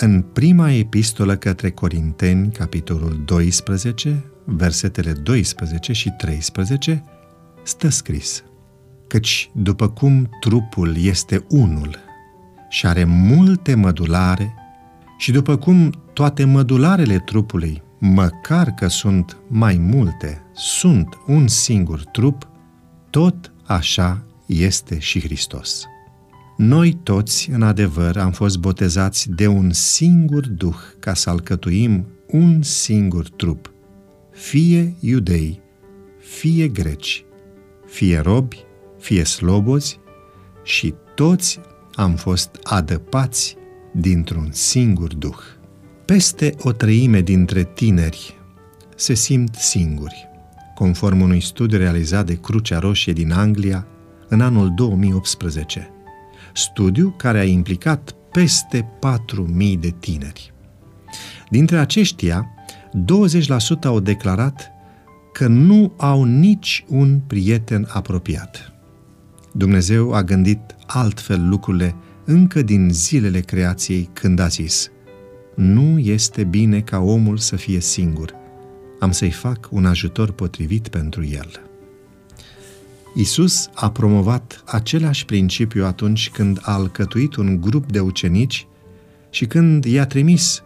În 0.00 0.22
prima 0.22 0.70
epistolă 0.70 1.36
către 1.36 1.70
Corinteni, 1.70 2.52
capitolul 2.52 3.22
12, 3.24 4.24
versetele 4.44 5.12
12 5.12 5.92
și 5.92 6.10
13, 6.10 7.04
stă 7.62 7.88
scris 7.88 8.44
Căci 9.06 9.50
după 9.54 9.88
cum 9.88 10.28
trupul 10.40 10.96
este 10.96 11.44
unul 11.48 11.96
și 12.68 12.86
are 12.86 13.04
multe 13.04 13.74
mădulare, 13.74 14.54
și 15.16 15.32
după 15.32 15.56
cum 15.56 15.92
toate 16.12 16.44
mădularele 16.44 17.18
trupului, 17.18 17.82
măcar 17.98 18.70
că 18.70 18.88
sunt 18.88 19.36
mai 19.48 19.76
multe, 19.76 20.42
sunt 20.52 21.18
un 21.26 21.48
singur 21.48 22.04
trup, 22.04 22.48
tot 23.10 23.52
așa 23.66 24.24
este 24.46 24.98
și 24.98 25.20
Hristos. 25.20 25.84
Noi 26.58 26.92
toți, 27.02 27.50
în 27.50 27.62
adevăr, 27.62 28.16
am 28.16 28.30
fost 28.30 28.58
botezați 28.58 29.30
de 29.30 29.46
un 29.46 29.70
singur 29.72 30.48
duh 30.48 30.76
ca 30.98 31.14
să 31.14 31.30
alcătuim 31.30 32.06
un 32.26 32.62
singur 32.62 33.28
trup, 33.28 33.72
fie 34.30 34.94
iudei, 35.00 35.60
fie 36.18 36.68
greci, 36.68 37.24
fie 37.86 38.18
robi, 38.18 38.64
fie 38.98 39.24
slobozi, 39.24 39.98
și 40.62 40.94
toți 41.14 41.60
am 41.94 42.14
fost 42.14 42.58
adăpați 42.62 43.56
dintr-un 43.92 44.48
singur 44.52 45.14
duh. 45.14 45.38
Peste 46.04 46.54
o 46.58 46.72
treime 46.72 47.20
dintre 47.20 47.64
tineri 47.64 48.34
se 48.96 49.14
simt 49.14 49.54
singuri, 49.54 50.28
conform 50.74 51.20
unui 51.20 51.40
studiu 51.40 51.78
realizat 51.78 52.26
de 52.26 52.34
Crucea 52.34 52.78
Roșie 52.78 53.12
din 53.12 53.32
Anglia 53.32 53.86
în 54.28 54.40
anul 54.40 54.72
2018 54.76 55.92
studiu 56.58 57.14
care 57.16 57.38
a 57.38 57.44
implicat 57.44 58.14
peste 58.32 58.88
4.000 59.66 59.78
de 59.80 59.94
tineri. 59.98 60.52
Dintre 61.50 61.78
aceștia, 61.78 62.54
20% 63.80 63.84
au 63.84 64.00
declarat 64.00 64.70
că 65.32 65.46
nu 65.46 65.92
au 65.96 66.24
nici 66.24 66.84
un 66.88 67.20
prieten 67.26 67.88
apropiat. 67.92 68.72
Dumnezeu 69.52 70.12
a 70.12 70.22
gândit 70.22 70.60
altfel 70.86 71.48
lucrurile 71.48 71.94
încă 72.24 72.62
din 72.62 72.88
zilele 72.90 73.40
creației 73.40 74.08
când 74.12 74.38
a 74.38 74.46
zis 74.46 74.90
Nu 75.54 75.98
este 75.98 76.44
bine 76.44 76.80
ca 76.80 76.98
omul 76.98 77.36
să 77.36 77.56
fie 77.56 77.80
singur, 77.80 78.34
am 78.98 79.10
să-i 79.10 79.30
fac 79.30 79.68
un 79.70 79.86
ajutor 79.86 80.30
potrivit 80.30 80.88
pentru 80.88 81.24
el. 81.24 81.67
Isus 83.14 83.68
a 83.74 83.90
promovat 83.90 84.62
același 84.66 85.24
principiu 85.24 85.84
atunci 85.84 86.30
când 86.30 86.58
a 86.62 86.72
alcătuit 86.72 87.36
un 87.36 87.60
grup 87.60 87.92
de 87.92 88.00
ucenici 88.00 88.66
și 89.30 89.46
când 89.46 89.84
i-a 89.84 90.06
trimis 90.06 90.62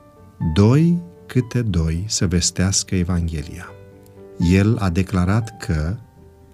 doi 0.55 1.03
câte 1.27 1.63
doi 1.63 2.05
să 2.07 2.27
vestească 2.27 2.95
Evanghelia. 2.95 3.67
El 4.51 4.77
a 4.79 4.91
declarat 4.91 5.57
că 5.57 5.97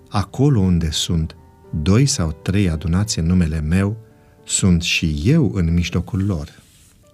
acolo 0.08 0.60
unde 0.60 0.90
sunt 0.90 1.36
doi 1.82 2.06
sau 2.06 2.38
trei 2.42 2.70
adunați 2.70 3.18
în 3.18 3.26
numele 3.26 3.60
meu, 3.60 3.96
sunt 4.44 4.82
și 4.82 5.22
eu 5.24 5.52
în 5.54 5.72
mijlocul 5.72 6.24
lor. 6.24 6.48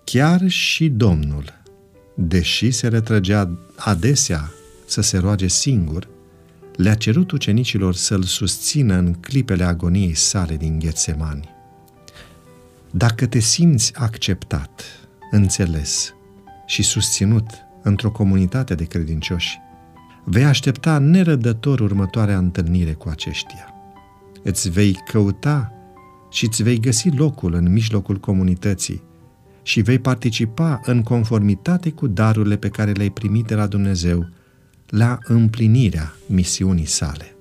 Chiar 0.05 0.49
și 0.49 0.89
Domnul, 0.89 1.45
deși 2.15 2.71
se 2.71 2.89
retrăgea 2.89 3.59
adesea 3.77 4.53
să 4.87 5.01
se 5.01 5.19
roage 5.19 5.47
singur, 5.47 6.09
le-a 6.77 6.95
cerut 6.95 7.31
ucenicilor 7.31 7.95
să-l 7.95 8.23
susțină 8.23 8.95
în 8.95 9.13
clipele 9.13 9.65
agoniei 9.65 10.15
sale 10.15 10.57
din 10.57 10.79
Ghețemani. 10.79 11.49
Dacă 12.91 13.27
te 13.27 13.39
simți 13.39 13.93
acceptat, 13.95 14.83
înțeles 15.31 16.15
și 16.67 16.83
susținut 16.83 17.47
într-o 17.83 18.11
comunitate 18.11 18.75
de 18.75 18.85
credincioși, 18.85 19.59
vei 20.25 20.45
aștepta 20.45 20.99
nerădător 20.99 21.81
următoarea 21.81 22.39
întâlnire 22.39 22.93
cu 22.93 23.09
aceștia. 23.09 23.75
Îți 24.43 24.71
vei 24.71 24.93
căuta 25.11 25.73
și 26.31 26.45
îți 26.45 26.63
vei 26.63 26.81
găsi 26.81 27.11
locul 27.11 27.55
în 27.55 27.73
mijlocul 27.73 28.17
comunității 28.17 29.03
și 29.63 29.81
vei 29.81 29.99
participa 29.99 30.81
în 30.85 31.03
conformitate 31.03 31.91
cu 31.91 32.07
darurile 32.07 32.57
pe 32.57 32.69
care 32.69 32.93
le-ai 32.93 33.11
primit 33.11 33.47
de 33.47 33.55
la 33.55 33.67
Dumnezeu 33.67 34.29
la 34.89 35.19
împlinirea 35.23 36.15
misiunii 36.27 36.85
sale. 36.85 37.35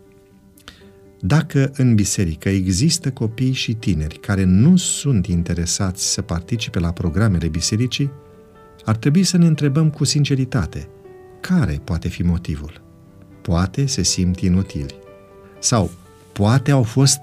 Dacă 1.19 1.71
în 1.75 1.95
biserică 1.95 2.49
există 2.49 3.11
copii 3.11 3.51
și 3.51 3.73
tineri 3.73 4.19
care 4.19 4.43
nu 4.43 4.75
sunt 4.75 5.27
interesați 5.27 6.11
să 6.11 6.21
participe 6.21 6.79
la 6.79 6.91
programele 6.91 7.47
bisericii, 7.47 8.11
ar 8.85 8.95
trebui 8.95 9.23
să 9.23 9.37
ne 9.37 9.45
întrebăm 9.47 9.89
cu 9.89 10.03
sinceritate 10.03 10.87
care 11.41 11.81
poate 11.83 12.07
fi 12.07 12.23
motivul. 12.23 12.81
Poate 13.41 13.85
se 13.85 14.03
simt 14.03 14.39
inutili 14.39 14.95
sau 15.59 15.91
poate 16.31 16.71
au 16.71 16.83
fost 16.83 17.19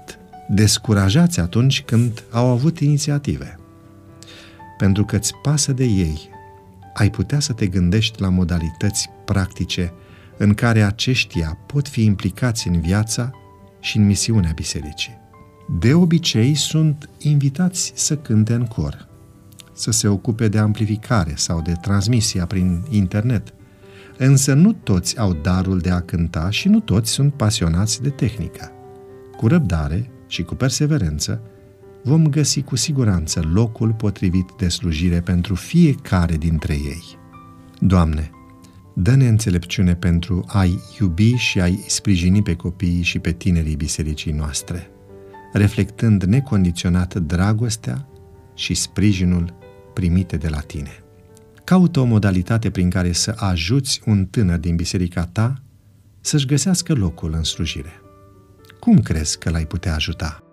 descurajați 0.49 1.39
atunci 1.39 1.81
când 1.81 2.23
au 2.29 2.47
avut 2.47 2.79
inițiative. 2.79 3.59
Pentru 4.77 5.05
că 5.05 5.15
îți 5.15 5.33
pasă 5.41 5.73
de 5.73 5.83
ei, 5.83 6.29
ai 6.93 7.09
putea 7.09 7.39
să 7.39 7.53
te 7.53 7.67
gândești 7.67 8.21
la 8.21 8.29
modalități 8.29 9.09
practice 9.25 9.93
în 10.41 10.53
care 10.53 10.81
aceștia 10.81 11.57
pot 11.65 11.87
fi 11.87 12.03
implicați 12.03 12.67
în 12.67 12.79
viața 12.79 13.31
și 13.79 13.97
în 13.97 14.05
misiunea 14.05 14.51
bisericii. 14.55 15.17
De 15.79 15.93
obicei 15.93 16.55
sunt 16.55 17.09
invitați 17.19 17.91
să 17.95 18.17
cânte 18.17 18.53
în 18.53 18.65
cor, 18.65 19.07
să 19.73 19.91
se 19.91 20.07
ocupe 20.07 20.47
de 20.47 20.57
amplificare 20.57 21.33
sau 21.35 21.61
de 21.61 21.73
transmisia 21.81 22.45
prin 22.45 22.83
internet, 22.89 23.53
însă 24.17 24.53
nu 24.53 24.73
toți 24.73 25.19
au 25.19 25.33
darul 25.33 25.79
de 25.79 25.89
a 25.89 25.99
cânta 25.99 26.49
și 26.49 26.67
nu 26.67 26.79
toți 26.79 27.11
sunt 27.11 27.33
pasionați 27.33 28.01
de 28.01 28.09
tehnică. 28.09 28.71
Cu 29.37 29.47
răbdare 29.47 30.09
și 30.27 30.43
cu 30.43 30.55
perseverență, 30.55 31.41
vom 32.03 32.27
găsi 32.27 32.61
cu 32.61 32.75
siguranță 32.75 33.49
locul 33.53 33.93
potrivit 33.93 34.49
de 34.57 34.67
slujire 34.67 35.19
pentru 35.19 35.55
fiecare 35.55 36.37
dintre 36.37 36.73
ei. 36.73 37.03
Doamne, 37.79 38.31
Dă-ne 38.93 39.27
înțelepciune 39.27 39.95
pentru 39.95 40.45
a-i 40.47 40.79
iubi 40.99 41.33
și 41.33 41.59
a-i 41.61 41.83
sprijini 41.87 42.43
pe 42.43 42.55
copiii 42.55 43.01
și 43.01 43.19
pe 43.19 43.31
tinerii 43.31 43.75
bisericii 43.75 44.31
noastre, 44.31 44.89
reflectând 45.53 46.23
necondiționat 46.23 47.15
dragostea 47.15 48.07
și 48.55 48.73
sprijinul 48.73 49.53
primite 49.93 50.37
de 50.37 50.47
la 50.47 50.59
tine. 50.59 51.03
Caută 51.63 51.99
o 51.99 52.03
modalitate 52.03 52.69
prin 52.69 52.89
care 52.89 53.11
să 53.11 53.35
ajuți 53.37 54.01
un 54.05 54.25
tânăr 54.25 54.57
din 54.57 54.75
biserica 54.75 55.25
ta 55.25 55.61
să-și 56.21 56.45
găsească 56.45 56.93
locul 56.93 57.33
în 57.33 57.43
slujire. 57.43 58.01
Cum 58.79 58.99
crezi 58.99 59.37
că 59.37 59.49
l-ai 59.49 59.65
putea 59.65 59.95
ajuta? 59.95 60.43